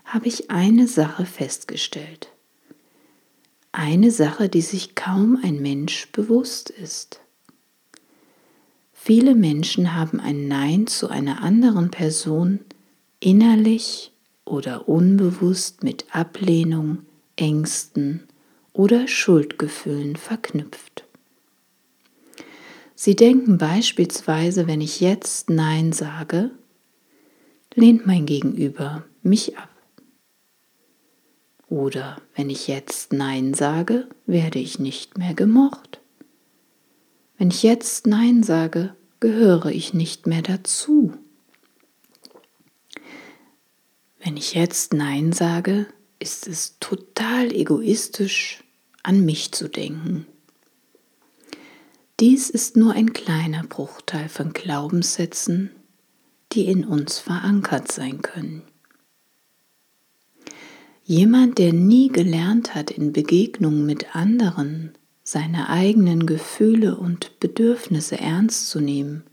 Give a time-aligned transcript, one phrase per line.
[0.05, 2.30] habe ich eine Sache festgestellt.
[3.72, 7.20] Eine Sache, die sich kaum ein Mensch bewusst ist.
[8.92, 12.61] Viele Menschen haben ein Nein zu einer anderen Person
[13.18, 14.12] innerlich
[14.44, 16.98] oder unbewusst mit Ablehnung,
[17.36, 18.28] Ängsten
[18.74, 21.05] oder Schuldgefühlen verknüpft.
[22.98, 26.50] Sie denken beispielsweise, wenn ich jetzt Nein sage,
[27.75, 29.69] lehnt mein Gegenüber mich ab.
[31.69, 36.01] Oder wenn ich jetzt Nein sage, werde ich nicht mehr gemocht.
[37.36, 41.13] Wenn ich jetzt Nein sage, gehöre ich nicht mehr dazu.
[44.18, 45.86] Wenn ich jetzt Nein sage,
[46.18, 48.64] ist es total egoistisch,
[49.02, 50.27] an mich zu denken.
[52.18, 55.70] Dies ist nur ein kleiner Bruchteil von Glaubenssätzen,
[56.52, 58.62] die in uns verankert sein können.
[61.04, 64.94] Jemand, der nie gelernt hat, in Begegnungen mit anderen
[65.24, 69.24] seine eigenen Gefühle und Bedürfnisse ernst zu nehmen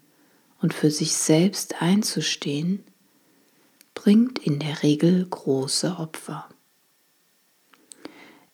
[0.59, 2.83] und für sich selbst einzustehen,
[3.93, 6.49] bringt in der Regel große Opfer.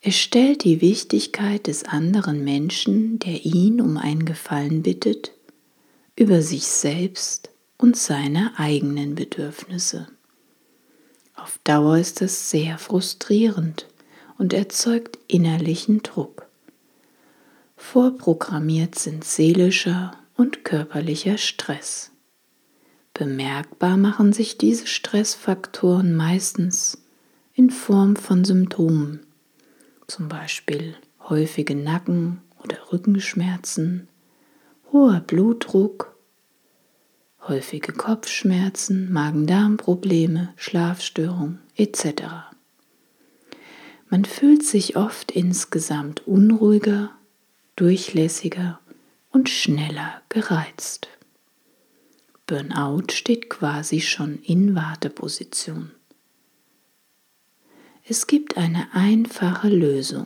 [0.02, 5.34] Es stellt die Wichtigkeit des anderen Menschen, der ihn um einen Gefallen bittet,
[6.16, 10.08] über sich selbst und seine eigenen Bedürfnisse.
[11.36, 13.88] Auf Dauer ist es sehr frustrierend
[14.38, 16.48] und erzeugt innerlichen Druck.
[17.76, 22.12] Vorprogrammiert sind seelischer und körperlicher Stress.
[23.14, 27.04] Bemerkbar machen sich diese Stressfaktoren meistens
[27.54, 29.26] in Form von Symptomen
[30.10, 30.96] zum Beispiel
[31.30, 34.08] häufige Nacken- oder Rückenschmerzen,
[34.92, 36.16] hoher Blutdruck,
[37.48, 42.24] häufige Kopfschmerzen, Magen-Darm-Probleme, Schlafstörungen etc.
[44.10, 47.12] Man fühlt sich oft insgesamt unruhiger,
[47.76, 48.80] durchlässiger
[49.32, 51.08] und schneller gereizt.
[52.48, 55.92] Burnout steht quasi schon in Warteposition.
[58.12, 60.26] Es gibt eine einfache Lösung.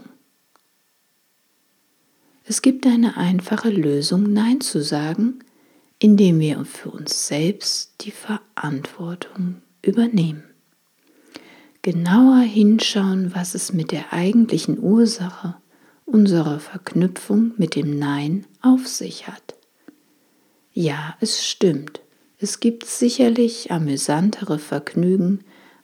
[2.45, 5.39] Es gibt eine einfache Lösung, Nein zu sagen,
[5.99, 10.45] indem wir für uns selbst die Verantwortung übernehmen.
[11.81, 15.57] Genauer hinschauen, was es mit der eigentlichen Ursache
[16.05, 19.55] unserer Verknüpfung mit dem Nein auf sich hat.
[20.71, 21.99] Ja, es stimmt,
[22.37, 25.43] es gibt sicherlich amüsantere Vergnügen,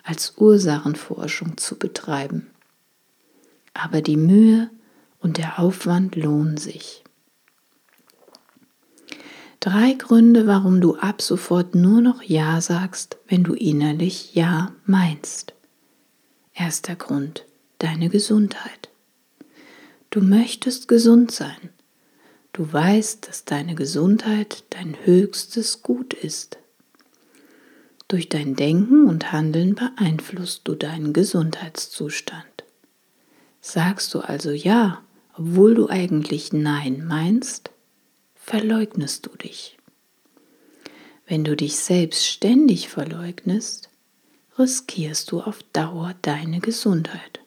[0.10, 2.48] als Ursachenforschung zu betreiben.
[3.76, 4.72] Aber die Mühe
[5.20, 7.04] und der Aufwand lohnen sich.
[9.60, 15.54] Drei Gründe, warum du ab sofort nur noch Ja sagst, wenn du innerlich Ja meinst.
[16.56, 17.46] Erster Grund,
[17.78, 18.90] deine Gesundheit.
[20.10, 21.70] Du möchtest gesund sein.
[22.52, 26.58] Du weißt, dass deine Gesundheit dein höchstes Gut ist.
[28.10, 32.64] Durch dein Denken und Handeln beeinflusst du deinen Gesundheitszustand.
[33.62, 35.04] Sagst du also Ja,
[35.38, 37.70] obwohl du eigentlich Nein meinst,
[38.34, 39.78] verleugnest du dich.
[41.28, 43.90] Wenn du dich selbst ständig verleugnest,
[44.58, 47.42] riskierst du auf Dauer deine Gesundheit,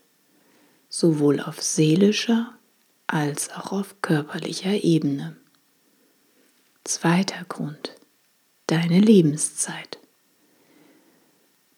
[0.88, 2.54] sowohl auf seelischer
[3.08, 5.36] als auch auf körperlicher Ebene.
[6.84, 7.96] Zweiter Grund,
[8.68, 9.98] deine Lebenszeit.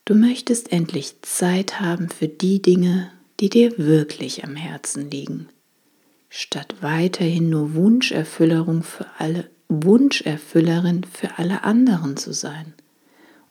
[0.06, 3.10] Du möchtest endlich Zeit haben für die Dinge,
[3.40, 5.48] die dir wirklich am Herzen liegen,
[6.28, 12.74] statt weiterhin nur Wunscherfüllerung für alle, Wunscherfüllerin für alle anderen zu sein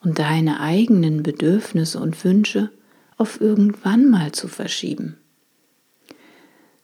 [0.02, 2.70] und deine eigenen Bedürfnisse und Wünsche
[3.18, 5.18] auf irgendwann mal zu verschieben.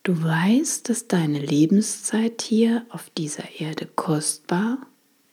[0.01, 4.79] Du weißt, dass deine Lebenszeit hier auf dieser Erde kostbar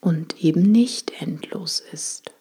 [0.03, 2.36] und eben nicht endlos ist.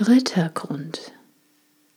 [0.00, 1.12] Dritter Grund.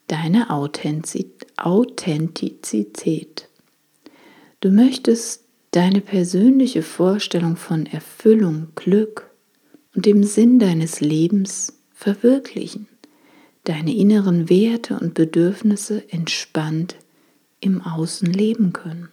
[0.08, 3.48] Deine Authentizität.
[4.60, 9.30] Du möchtest deine persönliche Vorstellung von Erfüllung, Glück
[9.94, 12.88] und dem Sinn deines Lebens verwirklichen,
[13.66, 16.96] deine inneren Werte und Bedürfnisse entspannt
[17.60, 19.10] im Außen leben können,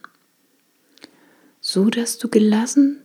[1.61, 3.03] so dass du gelassen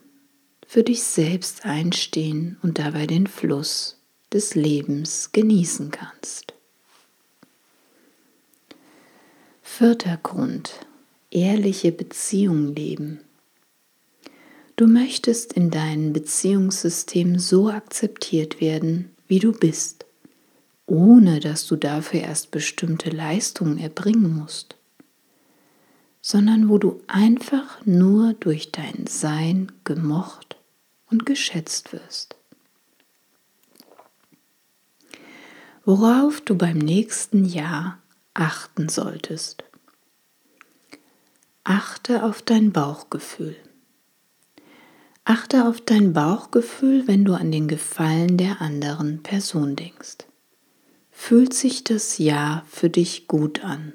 [0.66, 3.98] für dich selbst einstehen und dabei den Fluss
[4.34, 6.54] des Lebens genießen kannst.
[9.62, 10.86] Vierter Grund.
[11.30, 13.20] Ehrliche Beziehung leben.
[14.76, 20.04] Du möchtest in deinem Beziehungssystem so akzeptiert werden, wie du bist,
[20.86, 24.74] ohne dass du dafür erst bestimmte Leistungen erbringen musst,
[26.20, 30.56] sondern wo du einfach nur durch dein Sein gemocht
[31.08, 32.36] und geschätzt wirst.
[35.84, 37.98] Worauf du beim nächsten Jahr
[38.32, 39.64] achten solltest.
[41.62, 43.56] Achte auf dein Bauchgefühl.
[45.24, 50.18] Achte auf dein Bauchgefühl, wenn du an den Gefallen der anderen Person denkst.
[51.10, 53.94] Fühlt sich das Ja für dich gut an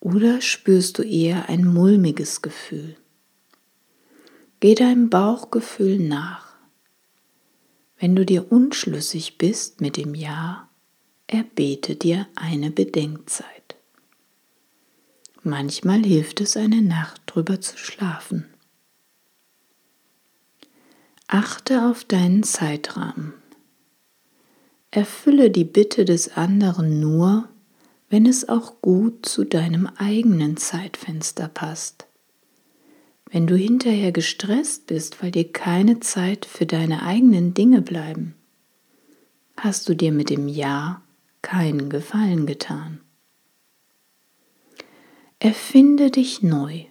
[0.00, 2.96] oder spürst du eher ein mulmiges Gefühl?
[4.60, 6.54] Geh deinem Bauchgefühl nach.
[7.98, 10.67] Wenn du dir unschlüssig bist mit dem Ja,
[11.28, 13.76] erbete dir eine Bedenkzeit.
[15.42, 18.46] Manchmal hilft es, eine Nacht drüber zu schlafen.
[21.28, 23.34] Achte auf deinen Zeitrahmen.
[24.90, 27.48] Erfülle die Bitte des anderen nur,
[28.08, 32.06] wenn es auch gut zu deinem eigenen Zeitfenster passt.
[33.30, 38.34] Wenn du hinterher gestresst bist, weil dir keine Zeit für deine eigenen Dinge bleiben,
[39.58, 41.02] hast du dir mit dem Ja
[41.42, 43.00] keinen Gefallen getan.
[45.40, 46.84] Erfinde dich neu.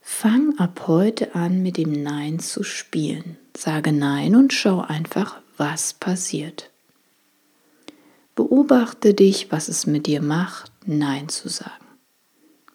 [0.00, 3.38] Fang ab heute an, mit dem Nein zu spielen.
[3.56, 6.70] Sage Nein und schau einfach, was passiert.
[8.34, 11.84] Beobachte dich, was es mit dir macht, Nein zu sagen.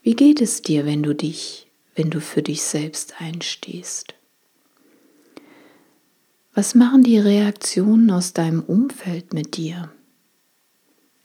[0.02, 4.14] Wie geht es dir, wenn du dich, wenn du für dich selbst einstehst?
[6.54, 9.92] Was machen die Reaktionen aus deinem Umfeld mit dir?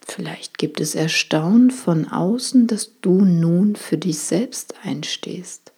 [0.06, 5.72] Vielleicht gibt es Erstaunen von außen, dass du nun für dich selbst einstehst.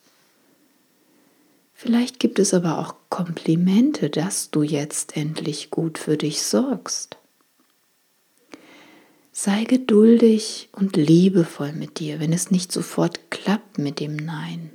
[1.74, 7.18] Vielleicht gibt es aber auch Komplimente, dass du jetzt endlich gut für dich sorgst.
[9.32, 14.70] Sei geduldig und liebevoll mit dir, wenn es nicht sofort klappt mit dem Nein.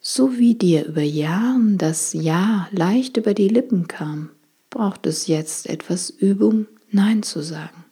[0.00, 4.30] So wie dir über Jahren das Ja leicht über die Lippen kam,
[4.70, 7.84] braucht es jetzt etwas Übung, Nein zu sagen.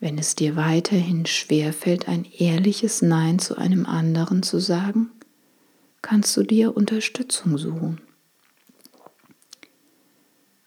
[0.00, 5.10] Wenn es dir weiterhin schwerfällt, ein ehrliches Nein zu einem anderen zu sagen,
[6.00, 8.00] kannst du dir Unterstützung suchen.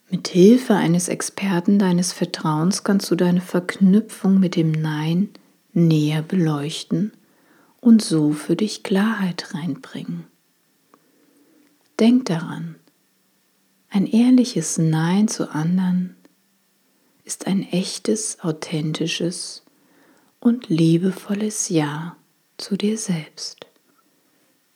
[0.08, 5.30] Mit Hilfe eines Experten deines Vertrauens kannst du deine Verknüpfung mit dem Nein
[5.72, 7.12] näher beleuchten
[7.80, 10.24] und so für dich Klarheit reinbringen.
[11.98, 12.76] Denk daran,
[13.90, 16.14] ein ehrliches Nein zu anderen
[17.24, 19.62] ist ein echtes, authentisches
[20.40, 22.16] und liebevolles Ja
[22.58, 23.66] zu dir selbst.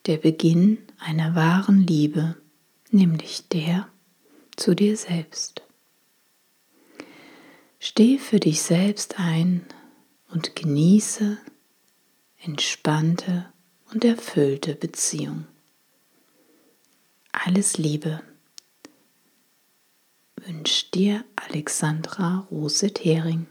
[0.06, 2.36] Der Beginn einer wahren Liebe,
[2.90, 3.88] nämlich der
[4.56, 5.62] zu dir selbst.
[7.78, 9.64] Steh für dich selbst ein
[10.30, 11.38] und genieße
[12.42, 13.52] entspannte
[13.92, 15.46] und erfüllte Beziehung.
[17.32, 18.20] Alles Liebe
[20.48, 23.46] wünscht dir Alexandra Rose-Thering.